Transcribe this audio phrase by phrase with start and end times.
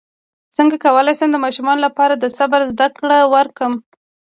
[0.57, 3.73] څنګه کولی شم د ماشومانو لپاره د صبر زدکړه ورکړم